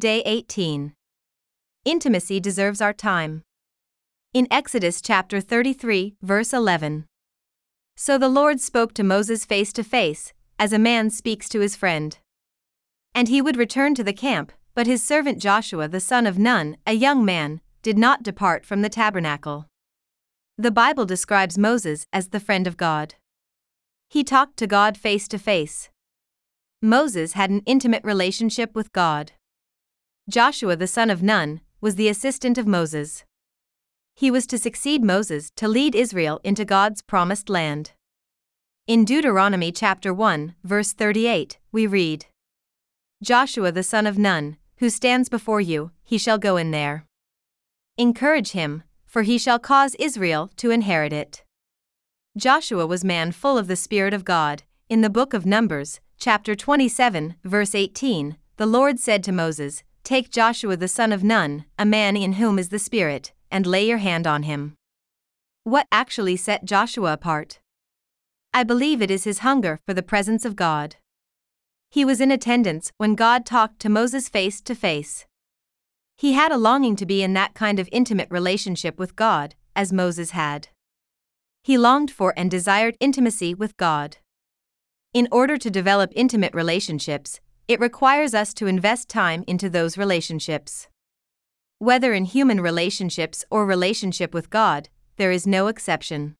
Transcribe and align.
Day 0.00 0.22
18. 0.24 0.94
Intimacy 1.84 2.40
deserves 2.40 2.80
our 2.80 2.94
time. 2.94 3.42
In 4.32 4.48
Exodus 4.50 5.02
chapter 5.02 5.42
33, 5.42 6.14
verse 6.22 6.54
11. 6.54 7.04
So 7.98 8.16
the 8.16 8.30
Lord 8.30 8.62
spoke 8.62 8.94
to 8.94 9.04
Moses 9.04 9.44
face 9.44 9.74
to 9.74 9.84
face, 9.84 10.32
as 10.58 10.72
a 10.72 10.78
man 10.78 11.10
speaks 11.10 11.50
to 11.50 11.60
his 11.60 11.76
friend. 11.76 12.16
And 13.14 13.28
he 13.28 13.42
would 13.42 13.58
return 13.58 13.94
to 13.94 14.02
the 14.02 14.14
camp, 14.14 14.52
but 14.74 14.86
his 14.86 15.02
servant 15.02 15.38
Joshua 15.38 15.86
the 15.86 16.00
son 16.00 16.26
of 16.26 16.38
Nun, 16.38 16.78
a 16.86 16.94
young 16.94 17.22
man, 17.22 17.60
did 17.82 17.98
not 17.98 18.22
depart 18.22 18.64
from 18.64 18.80
the 18.80 18.88
tabernacle. 18.88 19.66
The 20.56 20.70
Bible 20.70 21.04
describes 21.04 21.58
Moses 21.58 22.06
as 22.10 22.28
the 22.28 22.40
friend 22.40 22.66
of 22.66 22.78
God. 22.78 23.16
He 24.08 24.24
talked 24.24 24.56
to 24.56 24.66
God 24.66 24.96
face 24.96 25.28
to 25.28 25.38
face. 25.38 25.90
Moses 26.80 27.34
had 27.34 27.50
an 27.50 27.60
intimate 27.66 28.02
relationship 28.02 28.74
with 28.74 28.92
God. 28.92 29.32
Joshua 30.30 30.76
the 30.76 30.86
son 30.86 31.10
of 31.10 31.24
Nun 31.24 31.60
was 31.80 31.96
the 31.96 32.08
assistant 32.08 32.56
of 32.56 32.64
Moses. 32.64 33.24
He 34.14 34.30
was 34.30 34.46
to 34.46 34.58
succeed 34.58 35.02
Moses 35.02 35.50
to 35.56 35.66
lead 35.66 35.96
Israel 35.96 36.40
into 36.44 36.64
God's 36.64 37.02
promised 37.02 37.48
land. 37.48 37.90
In 38.86 39.04
Deuteronomy 39.04 39.72
chapter 39.72 40.14
1, 40.14 40.54
verse 40.62 40.92
38, 40.92 41.58
we 41.72 41.84
read 41.84 42.26
Joshua 43.20 43.72
the 43.72 43.82
son 43.82 44.06
of 44.06 44.18
Nun, 44.18 44.56
who 44.76 44.88
stands 44.88 45.28
before 45.28 45.60
you, 45.60 45.90
he 46.04 46.16
shall 46.16 46.38
go 46.38 46.56
in 46.56 46.70
there. 46.70 47.06
Encourage 47.98 48.52
him, 48.52 48.84
for 49.04 49.22
he 49.22 49.36
shall 49.36 49.58
cause 49.58 49.96
Israel 49.96 50.48
to 50.58 50.70
inherit 50.70 51.12
it. 51.12 51.42
Joshua 52.36 52.86
was 52.86 53.02
man 53.02 53.32
full 53.32 53.58
of 53.58 53.66
the 53.66 53.74
Spirit 53.74 54.14
of 54.14 54.24
God. 54.24 54.62
In 54.88 55.00
the 55.00 55.10
book 55.10 55.34
of 55.34 55.44
Numbers, 55.44 55.98
chapter 56.20 56.54
27, 56.54 57.34
verse 57.42 57.74
18, 57.74 58.36
the 58.58 58.66
Lord 58.66 59.00
said 59.00 59.24
to 59.24 59.32
Moses, 59.32 59.82
Take 60.10 60.32
Joshua 60.32 60.76
the 60.76 60.88
son 60.88 61.12
of 61.12 61.22
Nun, 61.22 61.66
a 61.78 61.86
man 61.86 62.16
in 62.16 62.32
whom 62.32 62.58
is 62.58 62.70
the 62.70 62.80
Spirit, 62.80 63.32
and 63.48 63.64
lay 63.64 63.86
your 63.86 63.98
hand 63.98 64.26
on 64.26 64.42
him. 64.42 64.74
What 65.62 65.86
actually 65.92 66.34
set 66.34 66.64
Joshua 66.64 67.12
apart? 67.12 67.60
I 68.52 68.64
believe 68.64 69.00
it 69.00 69.10
is 69.12 69.22
his 69.22 69.38
hunger 69.46 69.78
for 69.86 69.94
the 69.94 70.02
presence 70.02 70.44
of 70.44 70.56
God. 70.56 70.96
He 71.92 72.04
was 72.04 72.20
in 72.20 72.32
attendance 72.32 72.90
when 72.96 73.14
God 73.14 73.46
talked 73.46 73.78
to 73.82 73.88
Moses 73.88 74.28
face 74.28 74.60
to 74.62 74.74
face. 74.74 75.26
He 76.16 76.32
had 76.32 76.50
a 76.50 76.58
longing 76.58 76.96
to 76.96 77.06
be 77.06 77.22
in 77.22 77.34
that 77.34 77.54
kind 77.54 77.78
of 77.78 77.88
intimate 77.92 78.32
relationship 78.32 78.98
with 78.98 79.14
God, 79.14 79.54
as 79.76 79.92
Moses 79.92 80.32
had. 80.32 80.70
He 81.62 81.78
longed 81.78 82.10
for 82.10 82.34
and 82.36 82.50
desired 82.50 82.96
intimacy 82.98 83.54
with 83.54 83.76
God. 83.76 84.16
In 85.14 85.28
order 85.30 85.56
to 85.58 85.70
develop 85.70 86.10
intimate 86.16 86.52
relationships, 86.52 87.38
it 87.70 87.78
requires 87.78 88.34
us 88.34 88.52
to 88.52 88.66
invest 88.66 89.08
time 89.08 89.44
into 89.46 89.70
those 89.70 89.96
relationships. 89.96 90.88
Whether 91.78 92.12
in 92.12 92.24
human 92.24 92.60
relationships 92.60 93.44
or 93.48 93.64
relationship 93.64 94.34
with 94.34 94.50
God, 94.50 94.88
there 95.18 95.30
is 95.30 95.46
no 95.46 95.68
exception. 95.68 96.34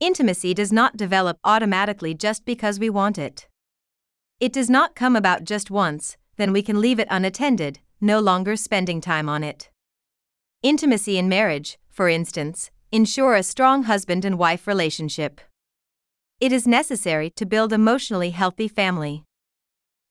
Intimacy 0.00 0.52
does 0.52 0.70
not 0.70 0.98
develop 0.98 1.38
automatically 1.44 2.12
just 2.12 2.44
because 2.44 2.78
we 2.78 2.90
want 2.90 3.16
it. 3.16 3.48
It 4.38 4.52
does 4.52 4.68
not 4.68 4.94
come 4.94 5.16
about 5.16 5.44
just 5.44 5.70
once, 5.70 6.18
then 6.36 6.52
we 6.52 6.60
can 6.60 6.78
leave 6.78 6.98
it 6.98 7.08
unattended, 7.10 7.78
no 7.98 8.20
longer 8.20 8.54
spending 8.54 9.00
time 9.00 9.30
on 9.30 9.42
it. 9.42 9.70
Intimacy 10.62 11.16
in 11.16 11.26
marriage, 11.26 11.78
for 11.88 12.06
instance, 12.06 12.70
ensure 12.92 13.34
a 13.34 13.42
strong 13.42 13.84
husband 13.84 14.26
and 14.26 14.38
wife 14.38 14.66
relationship. 14.66 15.40
It 16.38 16.52
is 16.52 16.66
necessary 16.66 17.30
to 17.30 17.46
build 17.46 17.72
emotionally 17.72 18.32
healthy 18.32 18.68
family. 18.68 19.24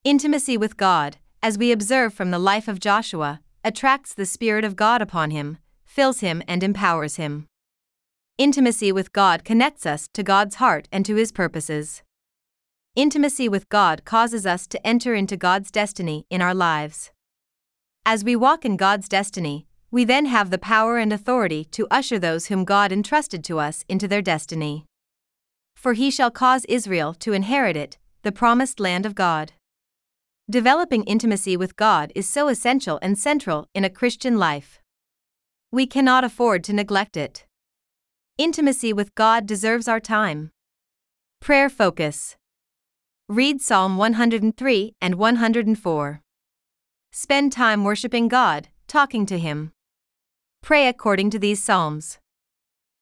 Intimacy 0.05 0.57
with 0.57 0.75
God, 0.75 1.15
as 1.41 1.57
we 1.57 1.71
observe 1.71 2.13
from 2.13 2.29
the 2.29 2.37
life 2.37 2.67
of 2.67 2.81
Joshua, 2.81 3.39
attracts 3.63 4.13
the 4.13 4.25
Spirit 4.25 4.65
of 4.65 4.75
God 4.75 5.01
upon 5.01 5.31
him, 5.31 5.59
fills 5.85 6.19
him, 6.19 6.43
and 6.45 6.61
empowers 6.61 7.15
him. 7.15 7.47
Intimacy 8.37 8.91
with 8.91 9.13
God 9.13 9.45
connects 9.45 9.85
us 9.85 10.09
to 10.13 10.21
God's 10.21 10.55
heart 10.55 10.89
and 10.91 11.05
to 11.05 11.15
His 11.15 11.31
purposes. 11.31 12.03
Intimacy 12.97 13.47
with 13.47 13.69
God 13.69 14.03
causes 14.03 14.45
us 14.45 14.67
to 14.67 14.85
enter 14.85 15.15
into 15.15 15.37
God's 15.37 15.71
destiny 15.71 16.25
in 16.29 16.41
our 16.41 16.53
lives. 16.53 17.11
As 18.05 18.25
we 18.25 18.35
walk 18.35 18.65
in 18.65 18.75
God's 18.75 19.07
destiny, 19.07 19.67
we 19.89 20.03
then 20.03 20.25
have 20.25 20.49
the 20.49 20.57
power 20.57 20.97
and 20.97 21.13
authority 21.13 21.63
to 21.71 21.87
usher 21.89 22.19
those 22.19 22.47
whom 22.47 22.65
God 22.65 22.91
entrusted 22.91 23.41
to 23.45 23.57
us 23.57 23.85
into 23.87 24.09
their 24.09 24.21
destiny. 24.21 24.83
For 25.77 25.93
he 25.93 26.11
shall 26.11 26.31
cause 26.31 26.65
Israel 26.65 27.13
to 27.19 27.31
inherit 27.31 27.77
it, 27.77 27.97
the 28.23 28.33
promised 28.33 28.81
land 28.81 29.05
of 29.05 29.15
God. 29.15 29.53
Developing 30.49 31.05
intimacy 31.05 31.55
with 31.55 31.77
God 31.77 32.11
is 32.15 32.27
so 32.27 32.49
essential 32.49 32.99
and 33.01 33.17
central 33.17 33.69
in 33.73 33.85
a 33.85 33.89
Christian 33.89 34.37
life. 34.37 34.81
We 35.71 35.87
cannot 35.87 36.25
afford 36.25 36.65
to 36.65 36.73
neglect 36.73 37.15
it. 37.15 37.45
Intimacy 38.37 38.91
with 38.91 39.15
God 39.15 39.45
deserves 39.45 39.87
our 39.87 40.01
time. 40.01 40.51
Prayer 41.39 41.69
Focus 41.69 42.35
Read 43.29 43.61
Psalm 43.61 43.95
103 43.95 44.95
and 44.99 45.15
104. 45.15 46.21
Spend 47.13 47.51
time 47.53 47.85
worshiping 47.85 48.27
God, 48.27 48.67
talking 48.85 49.25
to 49.27 49.39
Him. 49.39 49.71
Pray 50.61 50.89
according 50.89 51.29
to 51.29 51.39
these 51.39 51.63
Psalms. 51.63 52.19